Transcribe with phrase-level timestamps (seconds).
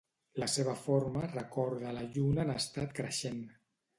[0.43, 3.39] La seva forma recorda la Lluna en estat creixent.